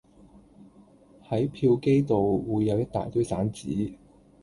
[1.29, 3.97] 喺票機度會有一大堆散紙